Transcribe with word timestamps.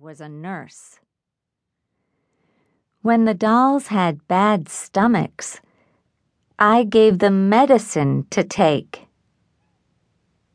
was 0.00 0.20
a 0.20 0.28
nurse. 0.30 0.98
When 3.02 3.26
the 3.26 3.34
dolls 3.34 3.88
had 3.88 4.26
bad 4.28 4.66
stomachs, 4.66 5.60
I 6.58 6.84
gave 6.84 7.18
them 7.18 7.50
medicine 7.50 8.26
to 8.30 8.42
take. 8.42 9.06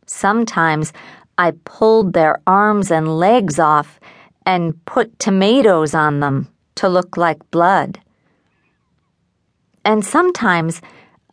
Sometimes 0.07 0.93
I 1.37 1.51
pulled 1.63 2.13
their 2.13 2.41
arms 2.47 2.89
and 2.89 3.19
legs 3.19 3.59
off 3.59 3.99
and 4.47 4.83
put 4.85 5.19
tomatoes 5.19 5.93
on 5.93 6.21
them 6.21 6.47
to 6.75 6.89
look 6.89 7.15
like 7.15 7.51
blood. 7.51 7.99
And 9.83 10.03
sometimes 10.03 10.81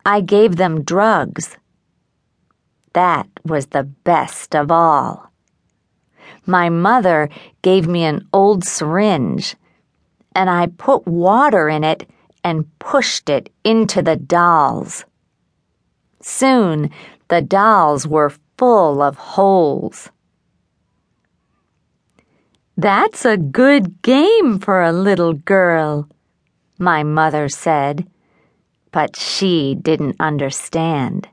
I 0.05 0.21
gave 0.21 0.57
them 0.57 0.83
drugs. 0.83 1.57
That 2.93 3.27
was 3.43 3.69
the 3.69 3.85
best 3.85 4.55
of 4.55 4.71
all. 4.71 5.32
My 6.47 6.69
mother 6.69 7.29
gave 7.63 7.87
me 7.87 8.05
an 8.05 8.27
old 8.33 8.65
syringe, 8.65 9.57
and 10.35 10.51
I 10.51 10.67
put 10.67 11.07
water 11.07 11.69
in 11.69 11.85
it 11.85 12.09
and 12.43 12.67
pushed 12.79 13.29
it 13.29 13.51
into 13.65 14.03
the 14.03 14.17
dolls. 14.17 15.05
Soon 16.21 16.91
the 17.29 17.43
dolls 17.43 18.07
were 18.07 18.33
full 18.59 19.03
of 19.03 19.17
holes. 19.17 20.11
That's 22.77 23.25
a 23.25 23.37
good 23.37 24.03
game 24.03 24.59
for 24.59 24.83
a 24.83 24.93
little 24.93 25.35
girl, 25.35 26.09
my 26.79 27.03
mother 27.03 27.49
said. 27.49 28.09
But 28.91 29.17
she 29.17 29.75
didn't 29.75 30.17
understand. 30.21 31.29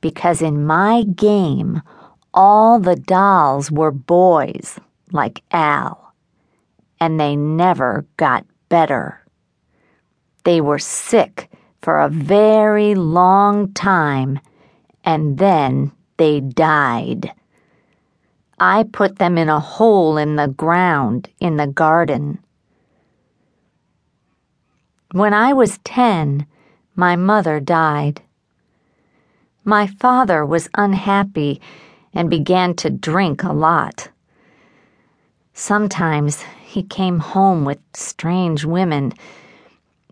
Because 0.00 0.42
in 0.42 0.64
my 0.64 1.02
game, 1.02 1.82
all 2.34 2.80
the 2.80 2.96
dolls 2.96 3.70
were 3.70 3.92
boys, 3.92 4.78
like 5.12 5.42
Al, 5.52 6.12
and 7.00 7.18
they 7.18 7.36
never 7.36 8.04
got 8.16 8.44
better. 8.68 9.24
They 10.42 10.60
were 10.60 10.80
sick 10.80 11.50
for 11.80 12.00
a 12.00 12.08
very 12.08 12.94
long 12.94 13.72
time, 13.72 14.40
and 15.04 15.38
then 15.38 15.92
they 16.16 16.40
died. 16.40 17.32
I 18.58 18.84
put 18.84 19.18
them 19.18 19.38
in 19.38 19.48
a 19.48 19.60
hole 19.60 20.16
in 20.18 20.36
the 20.36 20.48
ground 20.48 21.28
in 21.40 21.56
the 21.56 21.66
garden. 21.66 22.40
When 25.12 25.32
I 25.32 25.52
was 25.52 25.78
ten, 25.84 26.46
my 26.96 27.14
mother 27.14 27.60
died. 27.60 28.22
My 29.64 29.86
father 29.86 30.44
was 30.44 30.68
unhappy 30.74 31.60
and 32.14 32.30
began 32.30 32.74
to 32.76 32.90
drink 32.90 33.42
a 33.42 33.52
lot. 33.52 34.08
Sometimes 35.52 36.42
he 36.64 36.82
came 36.82 37.18
home 37.18 37.64
with 37.64 37.78
strange 37.92 38.64
women, 38.64 39.12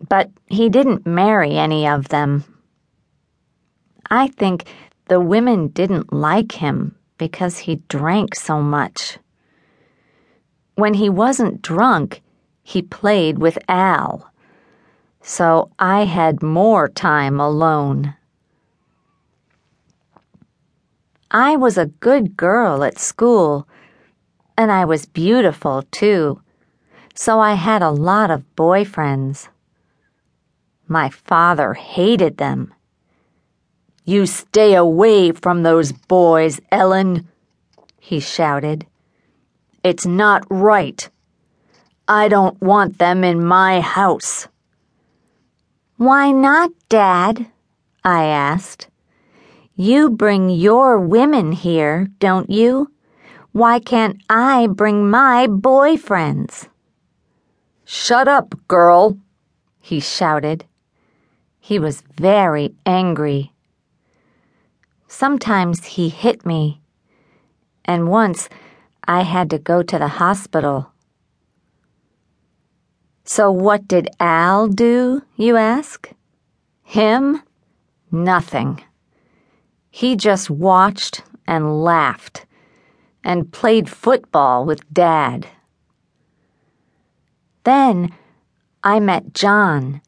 but 0.07 0.29
he 0.47 0.69
didn't 0.69 1.05
marry 1.05 1.57
any 1.57 1.87
of 1.87 2.09
them. 2.09 2.43
I 4.09 4.27
think 4.27 4.65
the 5.07 5.19
women 5.19 5.69
didn't 5.69 6.13
like 6.13 6.53
him 6.53 6.95
because 7.17 7.57
he 7.57 7.81
drank 7.87 8.35
so 8.35 8.61
much. 8.61 9.17
When 10.75 10.93
he 10.93 11.09
wasn't 11.09 11.61
drunk, 11.61 12.21
he 12.63 12.81
played 12.81 13.37
with 13.39 13.57
Al. 13.67 14.31
So 15.21 15.69
I 15.79 16.05
had 16.05 16.41
more 16.43 16.87
time 16.89 17.39
alone. 17.39 18.15
I 21.35 21.55
was 21.55 21.79
a 21.79 21.87
good 21.87 22.37
girl 22.37 22.83
at 22.83 22.99
school, 22.99 23.67
and 24.55 24.71
I 24.71 24.85
was 24.85 25.07
beautiful 25.07 25.81
too, 25.89 26.43
so 27.15 27.39
I 27.39 27.55
had 27.55 27.81
a 27.81 27.89
lot 27.89 28.29
of 28.29 28.45
boyfriends. 28.55 29.47
My 30.87 31.09
father 31.09 31.73
hated 31.73 32.37
them. 32.37 32.71
You 34.05 34.27
stay 34.27 34.75
away 34.75 35.31
from 35.31 35.63
those 35.63 35.91
boys, 35.91 36.61
Ellen, 36.71 37.27
he 37.99 38.19
shouted. 38.19 38.85
It's 39.83 40.05
not 40.05 40.45
right. 40.51 41.09
I 42.07 42.27
don't 42.27 42.61
want 42.61 42.99
them 42.99 43.23
in 43.23 43.43
my 43.43 43.81
house. 43.81 44.47
Why 45.97 46.31
not, 46.31 46.69
Dad? 46.89 47.47
I 48.03 48.25
asked. 48.25 48.87
You 49.75 50.11
bring 50.11 50.51
your 50.51 50.99
women 50.99 51.51
here, 51.51 52.07
don't 52.19 52.47
you? 52.47 52.91
Why 53.53 53.79
can't 53.79 54.21
I 54.29 54.67
bring 54.67 55.09
my 55.09 55.47
boyfriends? 55.47 56.67
Shut 57.83 58.27
up, 58.27 58.53
girl, 58.67 59.17
he 59.81 59.99
shouted. 59.99 60.65
He 61.59 61.79
was 61.79 62.03
very 62.17 62.75
angry. 62.85 63.51
Sometimes 65.07 65.85
he 65.85 66.09
hit 66.09 66.45
me, 66.45 66.79
and 67.83 68.09
once 68.09 68.49
I 69.07 69.21
had 69.21 69.49
to 69.49 69.57
go 69.57 69.81
to 69.81 69.97
the 69.97 70.07
hospital. 70.07 70.91
So, 73.25 73.51
what 73.51 73.87
did 73.87 74.09
Al 74.19 74.67
do, 74.67 75.23
you 75.35 75.57
ask? 75.57 76.11
Him? 76.83 77.41
Nothing. 78.11 78.83
He 79.95 80.15
just 80.15 80.49
watched 80.49 81.21
and 81.45 81.83
laughed 81.83 82.47
and 83.23 83.51
played 83.51 83.87
football 83.87 84.65
with 84.65 84.91
Dad. 84.91 85.45
Then 87.63 88.09
I 88.83 88.99
met 88.99 89.35
John. 89.35 90.01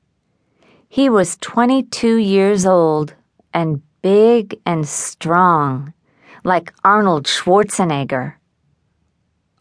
He 0.90 1.08
was 1.08 1.38
22 1.38 2.16
years 2.16 2.66
old 2.66 3.14
and 3.54 3.84
big 4.02 4.60
and 4.66 4.88
strong, 4.88 5.94
like 6.44 6.74
Arnold 6.84 7.28
Schwarzenegger. 7.28 8.38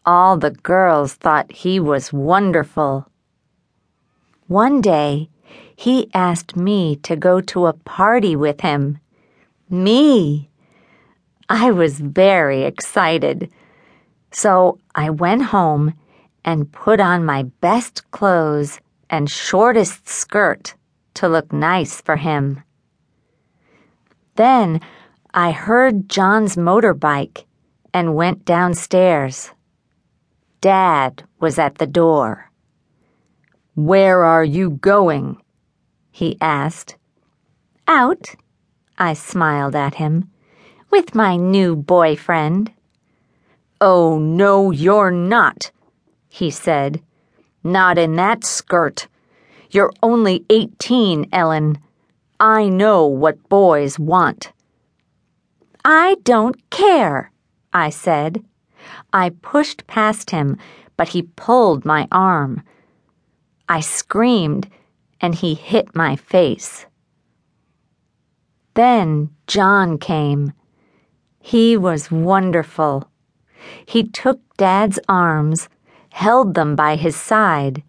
All 0.07 0.37
the 0.37 0.49
girls 0.49 1.13
thought 1.13 1.51
he 1.51 1.79
was 1.79 2.11
wonderful. 2.11 3.05
One 4.47 4.81
day, 4.81 5.29
he 5.75 6.09
asked 6.15 6.55
me 6.55 6.95
to 7.03 7.15
go 7.15 7.41
to 7.41 7.67
a 7.67 7.73
party 7.73 8.35
with 8.35 8.61
him. 8.61 8.97
Me! 9.69 10.49
I 11.49 11.71
was 11.71 11.99
very 11.99 12.63
excited. 12.63 13.49
So 14.31 14.79
I 14.93 15.09
went 15.09 15.43
home 15.43 15.93
and 16.43 16.71
put 16.71 16.99
on 16.99 17.25
my 17.25 17.43
best 17.61 18.09
clothes 18.11 18.79
and 19.09 19.29
shortest 19.29 20.07
skirt 20.07 20.75
to 21.15 21.27
look 21.27 21.51
nice 21.51 22.01
for 22.01 22.17
him. 22.17 22.63
Then 24.35 24.81
I 25.33 25.51
heard 25.51 26.09
John's 26.09 26.55
motorbike 26.55 27.45
and 27.93 28.15
went 28.15 28.45
downstairs. 28.45 29.51
Dad 30.61 31.23
was 31.39 31.57
at 31.57 31.77
the 31.77 31.87
door. 31.87 32.51
Where 33.73 34.23
are 34.23 34.43
you 34.43 34.69
going? 34.69 35.41
he 36.11 36.37
asked. 36.39 36.97
Out 37.87 38.35
I 38.97 39.13
smiled 39.13 39.75
at 39.75 39.95
him. 39.95 40.29
With 40.91 41.15
my 41.15 41.35
new 41.35 41.75
boyfriend. 41.75 42.71
Oh, 43.81 44.17
no, 44.17 44.71
you're 44.71 45.11
not, 45.11 45.71
he 46.29 46.49
said. 46.49 47.01
Not 47.63 47.97
in 47.97 48.15
that 48.15 48.43
skirt. 48.45 49.07
You're 49.71 49.91
only 50.01 50.45
eighteen, 50.49 51.27
Ellen. 51.33 51.77
I 52.39 52.69
know 52.69 53.05
what 53.07 53.49
boys 53.49 53.99
want. 53.99 54.53
I 55.83 56.15
don't 56.23 56.69
care, 56.69 57.31
I 57.73 57.89
said. 57.89 58.43
I 59.11 59.31
pushed 59.41 59.87
past 59.87 60.29
him, 60.29 60.57
but 60.95 61.09
he 61.09 61.23
pulled 61.23 61.83
my 61.83 62.07
arm. 62.11 62.63
I 63.67 63.81
screamed, 63.81 64.69
and 65.19 65.35
he 65.35 65.55
hit 65.55 65.95
my 65.95 66.15
face. 66.15 66.85
Then 68.75 69.29
John 69.47 69.97
came. 69.97 70.53
He 71.41 71.77
was 71.77 72.11
wonderful. 72.11 73.09
He 73.85 74.03
took 74.03 74.39
Dad's 74.57 74.99
arms, 75.07 75.69
held 76.09 76.53
them 76.53 76.75
by 76.75 76.97
his 76.97 77.15
side, 77.15 77.83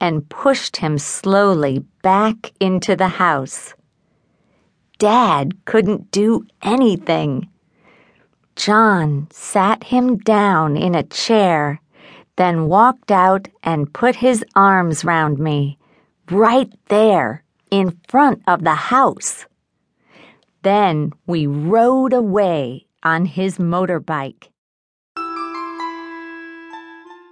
and 0.00 0.28
pushed 0.28 0.76
him 0.76 0.98
slowly 0.98 1.84
back 2.02 2.52
into 2.60 2.94
the 2.94 3.08
house. 3.08 3.74
Dad 4.98 5.64
couldn't 5.64 6.10
do 6.10 6.46
anything. 6.62 7.48
John 8.56 9.28
sat 9.30 9.84
him 9.84 10.18
down 10.18 10.76
in 10.76 10.94
a 10.94 11.02
chair, 11.02 11.80
then 12.36 12.68
walked 12.68 13.10
out 13.10 13.48
and 13.62 13.92
put 13.92 14.16
his 14.16 14.44
arms 14.54 15.04
round 15.04 15.38
me, 15.38 15.78
right 16.30 16.72
there 16.88 17.42
in 17.70 17.98
front 18.08 18.42
of 18.46 18.64
the 18.64 18.74
house. 18.74 19.46
Then 20.62 21.12
we 21.26 21.46
rode 21.46 22.12
away 22.12 22.86
on 23.02 23.24
his 23.24 23.58
motorbike. 23.58 24.48